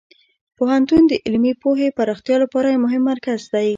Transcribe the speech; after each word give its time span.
پوهنتون 0.57 1.01
د 1.07 1.13
علمي 1.25 1.53
پوهې 1.61 1.95
پراختیا 1.97 2.35
لپاره 2.43 2.67
یو 2.73 2.83
مهم 2.85 3.03
مرکز 3.11 3.41
دی. 3.53 3.67